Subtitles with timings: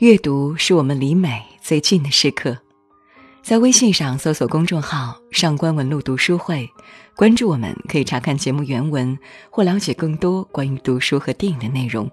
[0.00, 2.56] 阅读是我们离美最近的时刻，
[3.42, 6.66] 在微信上搜索公众号“上官文露读书会”，
[7.14, 9.18] 关注我们，可以查看节目原文
[9.50, 12.10] 或了解更多关于读书和电影的内容。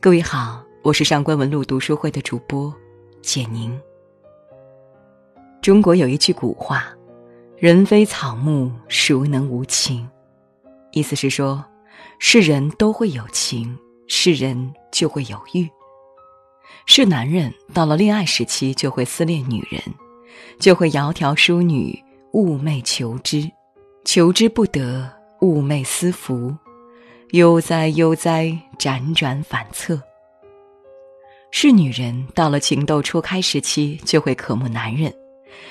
[0.00, 2.70] 各位好，我是上官文露读书会的主播
[3.22, 3.74] 简宁。
[5.62, 6.84] 中国有一句古话
[7.56, 10.06] ：“人非草木，孰能无情？”
[10.92, 11.64] 意思是说，
[12.18, 13.74] 是人都会有情，
[14.08, 15.66] 是人就会有欲。
[16.86, 19.82] 是男人到了恋爱时期就会思恋女人，
[20.58, 21.98] 就会窈窕淑女，
[22.32, 23.50] 寤寐求之，
[24.04, 25.10] 求之不得，
[25.40, 26.54] 寤寐思服，
[27.30, 30.00] 悠哉悠哉，辗转反侧。
[31.50, 35.12] 是女人到了情窦初开时期就会渴慕男人，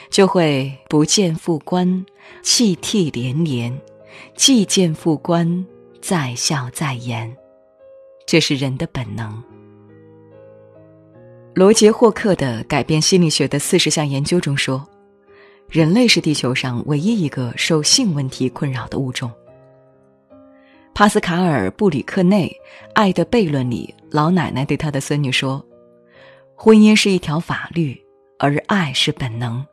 [0.09, 2.05] 就会不见复关，
[2.41, 3.79] 泣涕连连，
[4.35, 5.65] 既见复关，
[6.01, 7.35] 再笑再言，
[8.25, 9.43] 这是人的本能。
[11.55, 14.85] 罗杰·霍克的《改变心理学的四十项研究》中说，
[15.69, 19.31] 人类是地球上唯一一个受性问题困扰的物种。
[20.93, 22.53] 帕斯卡尔·布里克内
[22.93, 25.65] 《爱的悖论》里，老奶奶对她的孙女说
[26.55, 27.97] ：“婚姻是一条法律，
[28.37, 29.65] 而爱是本能，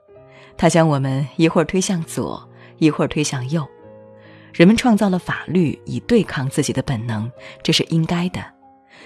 [0.57, 3.67] 它将我们一会儿推向左，一会儿推向右。
[4.55, 7.29] 人们创造了法律以对抗自己的本能，
[7.61, 8.41] 这是应该的。”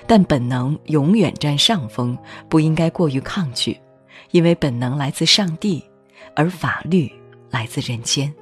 [0.07, 3.79] 但本能永远占上风，不应该过于抗拒，
[4.33, 5.85] 因为本能来自上帝，
[6.35, 7.11] 而法律
[7.51, 8.33] 来自人间。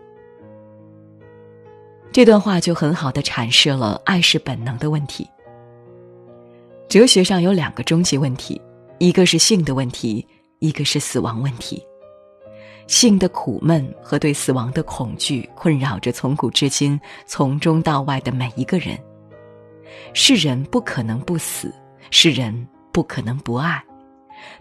[2.13, 5.29] 这段话就很好的阐释了爱是本能的问题。
[6.89, 8.61] 哲学上有两个终极问题，
[8.99, 10.25] 一个是性的问题，
[10.61, 11.83] 一个是死亡问题。
[12.87, 18.97] 性的苦闷和对死亡的恐惧困扰着从古至今从中到外的每一个人。
[20.13, 21.73] 是人不可能不死，
[22.11, 23.83] 是人不可能不爱，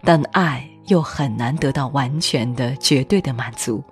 [0.03, 3.83] 但爱又很难得到完全的、绝对的满足，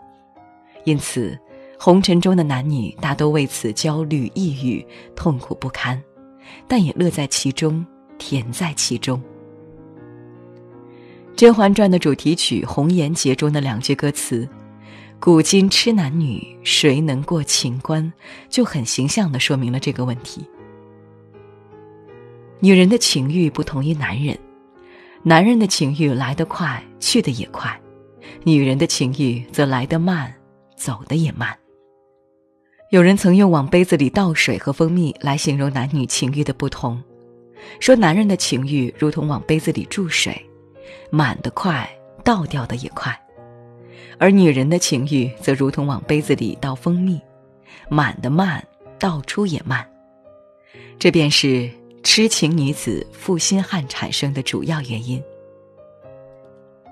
[0.83, 1.38] 因此，
[1.79, 4.85] 红尘中的男女大都为此焦虑、抑郁、
[5.16, 6.01] 痛苦不堪，
[6.67, 7.85] 但也乐在其中，
[8.17, 9.22] 甜在其中。
[11.35, 14.47] 《甄嬛传》的主题曲《红颜劫》中的两句歌词
[15.19, 18.11] ：“古今痴男女，谁能过情关？”
[18.47, 20.45] 就很形象地说明了这个问题。
[22.63, 24.38] 女人的情欲不同于男人，
[25.23, 27.72] 男人的情欲来得快，去得也快；
[28.44, 30.31] 女人的情欲则来得慢，
[30.77, 31.57] 走得也慢。
[32.91, 37.01] 有人曾用往杯子里倒水和蜂蜜来形容男女情欲的不同，
[37.79, 40.39] 说男人的情欲如同往杯子里注水，
[41.09, 41.89] 满得快，
[42.23, 43.11] 倒掉的也快；
[44.19, 47.19] 而女人的情欲则如同往杯子里倒蜂蜜，
[47.89, 48.63] 满得慢，
[48.99, 49.83] 倒出也慢。
[50.99, 51.67] 这便是。
[52.03, 55.22] 痴情女子负心汉产生的主要原因。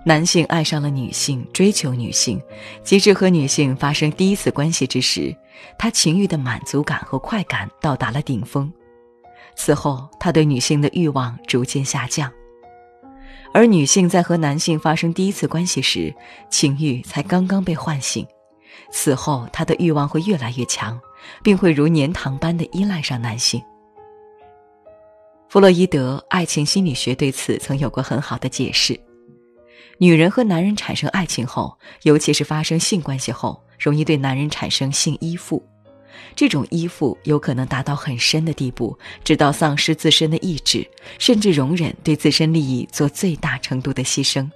[0.06, 2.42] 男性爱上了女性，追求女性，
[2.84, 5.36] 及至和女性发生第一次关系之时，
[5.78, 8.72] 他情欲的满足感和快感到达了顶峰。
[9.56, 12.32] 此后，他对女性的欲望逐渐下降。
[13.54, 16.14] 而女性在和男性发生第一次关系时，
[16.50, 18.26] 情欲才刚刚被唤醒。
[18.92, 21.00] 此后，她的欲望会越来越强，
[21.44, 23.62] 并会如粘糖般的依赖上男性。
[25.50, 28.98] 弗洛伊德爱情心理学对此曾有过很好的解释：
[29.98, 35.66] 女人和男人产生爱情后，尤其是发生性关系后，容易对男人产生性依附。
[36.36, 40.88] 这种依附有可能达到很深的地步，直到丧失自身的意志，
[41.18, 44.48] 甚至容忍对自身利益做最大程度的牺牲。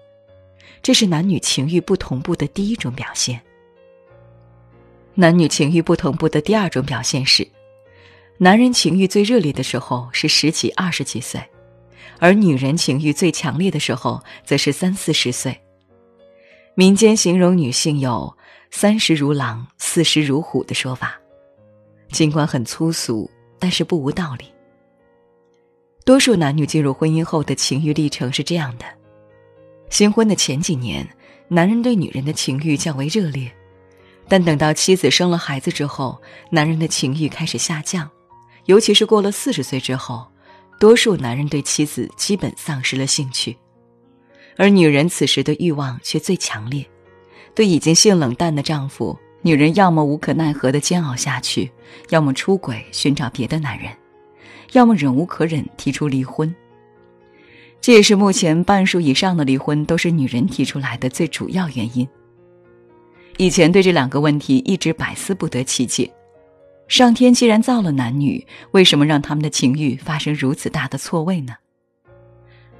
[0.83, 3.41] 这是男女情欲不同步的第一种表现。
[5.15, 7.47] 男女情欲不同步的第二种表现是。
[8.39, 11.41] 男人情欲最热烈的时候是十几、二十几岁，
[12.19, 15.57] 而女人情欲最强烈的时候则是三四十岁。
[16.75, 18.35] 民间形容女性有
[18.71, 21.15] “三十如狼，四十如虎”的说法，
[22.09, 23.29] 尽管很粗俗，
[23.59, 24.45] 但是不无道理。
[26.03, 28.85] 多数男女进入婚姻后的情欲历程是这样的：
[29.91, 31.07] 新婚的前几年，
[31.47, 33.49] 男人对女人的情欲较为热烈，
[34.27, 36.19] 但等到妻子生了孩子之后，
[36.49, 38.09] 男人的情欲开始下降。
[38.65, 40.25] 尤其是过了四十岁之后，
[40.79, 43.57] 多数男人对妻子基本丧失了兴趣，
[44.57, 46.85] 而女人此时的欲望却最强烈。
[47.55, 51.69] 对已经性冷淡的丈夫，女人要么无可奈何的煎熬下去，
[52.09, 53.91] 要么出轨寻找别的男人，
[54.71, 56.53] 要么忍无可忍提出离婚。
[57.79, 62.07] 这也是目前半数以上的离婚都是女人提出来的最主要原因。
[63.37, 66.09] 以前对这两个问题一直百思不得其解。
[66.87, 71.55] 上天既然造了男女，为什么让他们的情欲发生如此大的错位呢？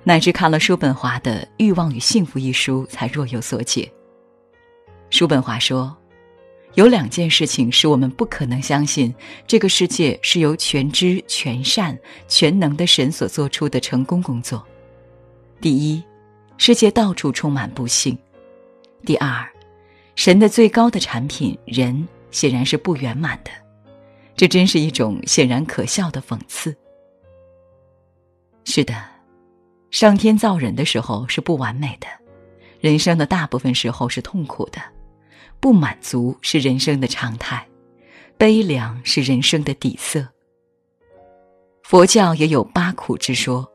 [0.04, 3.92] 乃至看了叔本华的《欲望与幸福》一书，才若有所解。
[5.10, 5.96] 叔本华说。
[6.76, 9.14] 有两件事情使我们不可能相信
[9.46, 11.96] 这个世界是由全知全善
[12.28, 14.66] 全能的神所做出的成功工作。
[15.62, 16.04] 第一，
[16.58, 18.18] 世界到处充满不幸；
[19.06, 19.48] 第二，
[20.16, 23.52] 神的最高的产品人显然是不圆满的。
[24.36, 26.76] 这真是一种显然可笑的讽刺。
[28.66, 28.96] 是的，
[29.92, 32.08] 上天造人的时候是不完美的，
[32.80, 34.82] 人生的大部分时候是痛苦的。
[35.60, 37.66] 不满足是人生的常态，
[38.38, 40.28] 悲凉是人生的底色。
[41.84, 43.66] 佛教也有八苦之说，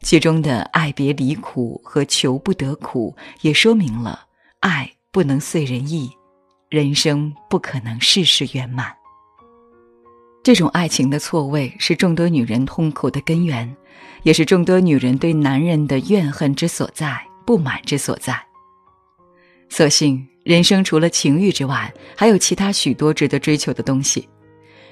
[0.00, 4.26] 其中的爱别离苦和求不得苦，也说明了
[4.60, 6.10] 爱不能遂人意，
[6.70, 8.94] 人生不可能事事圆满。
[10.44, 13.74] 这种爱情的错位是众多女人痛苦的根源，
[14.24, 18.38] 也是众多女人对男人的怨恨之所在、不满之所在。
[19.70, 20.24] 所幸。
[20.44, 24.28] 人生除了情欲之外，还有其他许多值得追求的东西，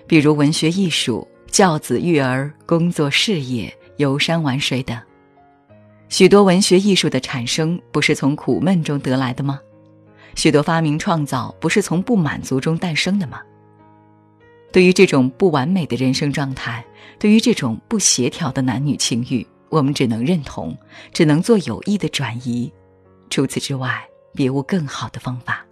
[0.07, 4.99] 比如文学艺术、教子育儿、工作事业、游山玩水等。
[6.09, 9.61] 许多文学艺术的产生，不是从苦闷中得来的吗？
[10.35, 13.43] 许多发明创造，不是从不满足中诞生的吗？
[14.73, 16.85] 对于这种不完美的人生状态，
[17.19, 20.77] 对于这种不协调的男女情欲，我们只能认同，
[21.13, 22.73] 只能做有益的转移。
[23.31, 24.03] 除此之外。
[24.35, 25.63] 别无更好的方法。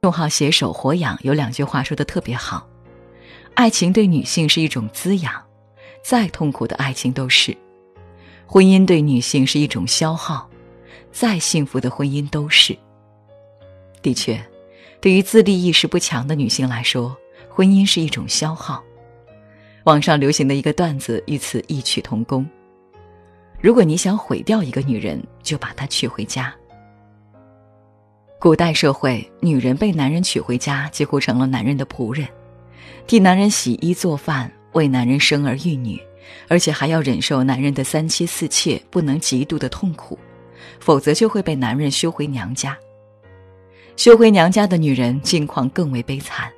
[0.00, 2.66] 众号携手活养有两句话说的特别好：
[3.52, 5.30] 爱情对女性是一种滋养，
[6.02, 7.52] 再痛苦的爱情都是；
[8.46, 10.48] 婚姻对女性是一种消耗，
[11.12, 12.74] 再幸福的婚姻都是。
[14.00, 14.42] 的确，
[15.02, 17.14] 对于自立意识不强的女性来说，
[17.48, 18.80] 婚姻是一种消耗。
[19.82, 22.48] 网上流行的一个段子与此异曲同工：
[23.60, 26.54] 如果你想毁掉一个女人，就把她娶回家。
[28.38, 32.28] 古代社会，女人被男人娶回家，几乎成了男人的仆人，
[33.08, 36.00] 替男人洗衣做饭，为男人生儿育女，
[36.46, 40.16] 而且还要忍受男人的三妻四妾不能嫉妒的痛苦，
[40.78, 42.78] 否则就会被男人休回娘家。
[43.96, 46.50] 休回娘家的女人境况更为悲惨，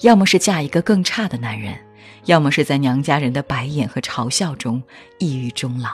[0.00, 1.78] 要么是嫁一个更差的男人，
[2.24, 4.82] 要么是在娘家人的白眼和嘲笑中
[5.18, 5.90] 抑郁终老。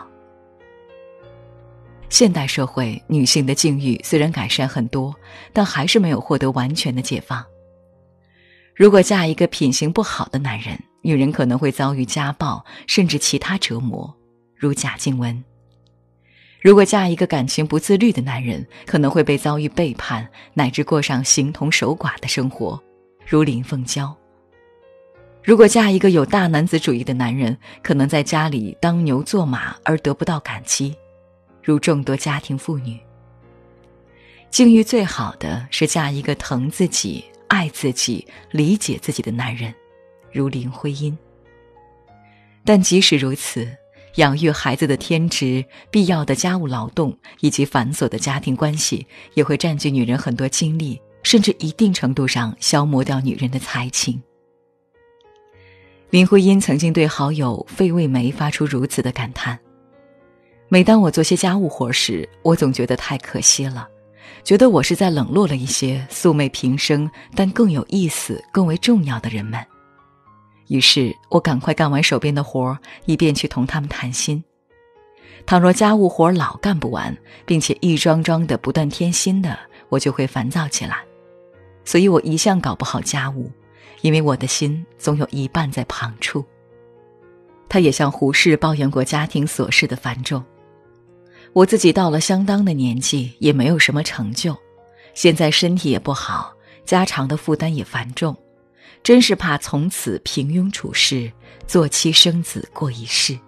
[2.09, 5.15] 现代社会女性的境遇虽然改善很多，
[5.53, 7.45] 但还是没有获得完全的解放。
[8.75, 14.17] 如果嫁一个品行不好的男人，女人可能会遭遇家暴，甚至其他折磨，
[14.55, 15.35] 如贾静雯；
[16.61, 22.81] 如果嫁一个感情不自律的男人，可能会被遭遇背叛，乃至过上形同守寡的生活，
[23.25, 24.13] 如林凤娇；
[25.45, 30.95] 如果嫁一个有大男子主义的男人，可能在家里当牛做马而得不到感激。
[31.63, 32.99] 如众多家庭妇女，
[34.51, 39.73] 境遇最好的是嫁一个疼自己、爱自己、理解自己的男人，
[40.33, 41.17] 如林徽因。
[42.65, 43.69] 但即使如此，
[44.17, 54.21] 养育孩子的天职、必要的家务劳动以及繁琐的家庭关系，也会占据女人很多精力，甚至一定程度上消磨掉女人的才情。
[56.11, 59.59] 林徽因曾经对好友费慰梅发出如此的感叹。
[60.69, 63.89] 每当我做些家务活时，我总觉得太可惜了，
[64.43, 69.65] 觉得我是在冷落了一些素昧平生但更有意思、更为重要的人们。
[70.69, 74.43] 于是我赶快干完手边的活儿，以便去同他们谈心。
[75.47, 79.59] 倘若家务活老干不完，并且一桩桩的不断添新的，
[79.89, 80.99] 我就会烦躁起来。
[81.85, 83.51] 所以我一向搞不好家务，
[84.03, 86.45] 因为我的心总有一半在旁处。
[87.67, 90.45] 他也向胡适抱怨过家庭琐事的繁重。
[91.55, 94.55] 我自己到了相当的年纪，也没有什么成就，
[95.15, 96.53] 现在身体也不好，
[96.85, 98.37] 家常的负担也繁重，
[99.03, 101.33] 真是怕从此平庸处世，
[101.67, 103.39] 做妻生子过一世。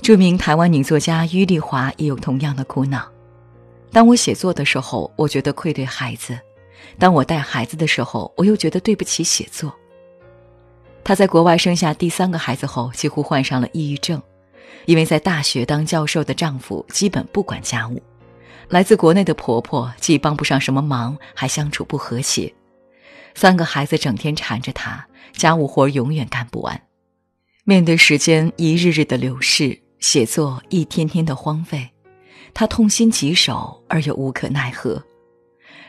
[0.00, 3.10] 著名台湾女作家余丽华也有同样的苦恼。
[3.90, 6.34] 当我写作的时候，我觉得愧对孩子；
[6.98, 9.74] 当我带孩子的时候，我又觉得对不起写作。
[11.02, 14.20] 她在国外生下第三个孩子后，几乎患上了抑郁症。
[14.84, 18.02] 因为在大学当教授的丈夫基本不管家务，
[18.68, 22.52] 来自国内的婆婆既帮不上什么忙，还相处不和谐，
[23.34, 26.80] 三个孩子整天缠着她，家务活永远干不完。
[27.64, 31.88] 面对时间一日日的流逝，写作一天天的荒废，
[32.54, 35.02] 她痛心疾首而又无可奈何。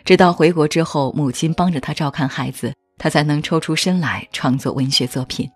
[0.04, 5.50] 直到回国之后，母亲帮着她照看孩子，她才能抽出身来创作文学作品。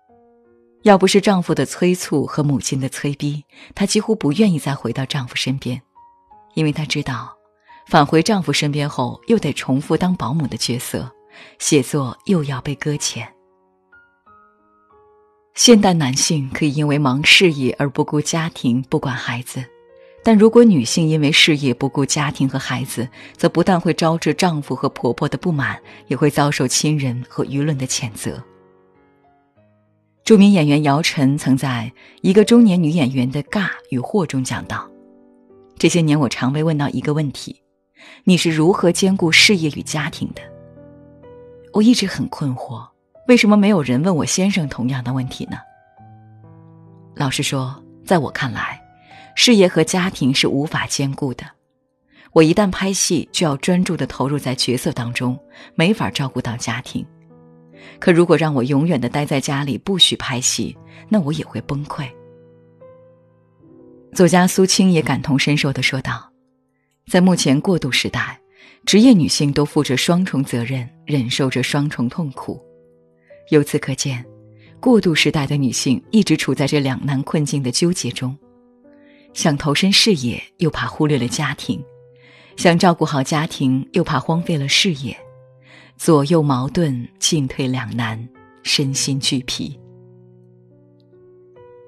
[0.82, 3.42] 要不是丈夫的催促和母亲的催逼，
[3.74, 5.80] 她几乎不愿意再回到丈夫身边，
[6.54, 7.34] 因为她知道，
[7.86, 11.10] 返回丈夫身边后又得重复当保姆的角色，
[11.58, 13.28] 写作又要被搁浅。
[15.54, 19.64] 现代男性可以因为忙事业而不顾家庭、不管孩子，
[20.24, 28.42] 但如果女性因为事业不顾家庭和孩子，则不但会招致丈夫和婆婆的不满，也会遭受亲人和舆论的谴责。
[30.24, 34.90] 著名演员姚晨曾在一个中年女演员的尬与惑中讲到
[35.78, 37.62] ：“这些年，我常被问到一个问题：
[38.24, 40.40] 你是如何兼顾事业与家庭的？
[41.74, 42.88] 我一直很困惑，
[43.26, 45.58] 为什么没有人问我先生同样的问题呢？
[47.16, 47.74] 老实说，
[48.06, 48.80] 在我看来，
[49.34, 51.44] 事业和家庭是无法兼顾的。
[52.30, 55.36] 我一旦拍戏，就要专注的投入在角色当中，
[55.74, 57.04] 没法照顾到家庭。”
[57.98, 60.76] 可如果让我永远的待在家里，不许拍戏，
[61.08, 62.08] 那我也会崩溃。
[64.12, 66.30] 作家苏青也感同身受的说道
[67.10, 68.40] ：“在目前过渡时代，
[68.86, 72.60] 职业女性都负着双重责任，忍受着双重痛苦。
[73.50, 74.24] 由此可见，
[74.80, 78.36] 过渡时代的女性一直处在这两难困境的纠结中：
[79.32, 81.78] 想投身事业，又怕忽略了家庭；
[82.56, 85.16] 想照顾好家庭，又怕荒废了事业。”
[85.96, 88.28] 左右矛盾，进退两难，
[88.64, 89.78] 身心俱疲。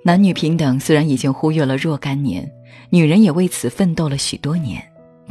[0.05, 2.49] 男女平等虽然已经忽略了若干年，
[2.91, 4.81] 女人也为此奋斗了许多年，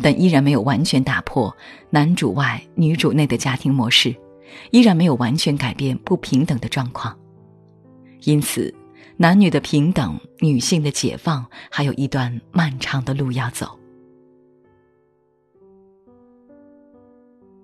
[0.01, 1.55] 但依然没有完全打破
[1.89, 4.15] 男主外女主内的家庭模式，
[4.71, 7.17] 依然没有完全改变不平等的状况。
[8.23, 8.73] 因此，
[9.17, 13.79] 男女的平等、女性的解放，还有一段漫长的路要走。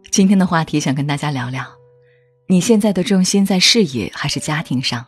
[0.09, 1.65] 今天的话题想跟大家聊聊，
[2.47, 5.05] 你现在的重心在事业还是家庭上？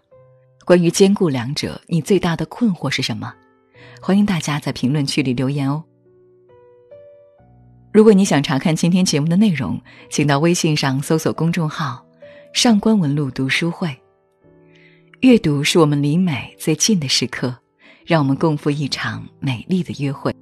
[0.66, 3.34] 关于兼顾两者，你最大的困惑是什么？
[4.02, 5.84] 欢迎大家在评论区里留言哦。
[7.94, 12.04] 如果你想查看今天节目的内容，请到微信上搜索公众号
[12.52, 13.96] “上官文露读书会”。
[15.22, 17.56] 阅读是我们离美最近的时刻，
[18.04, 20.36] 让我们共赴一场美丽的约会。